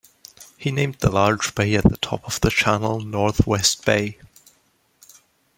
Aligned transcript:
He 0.57 0.71
named 0.71 0.95
the 0.95 1.11
large 1.11 1.53
bay 1.53 1.75
at 1.75 1.83
the 1.87 1.95
top 1.97 2.25
of 2.25 2.41
the 2.41 2.49
channel 2.49 3.01
North 3.01 3.45
West 3.45 3.85
Bay. 3.85 4.17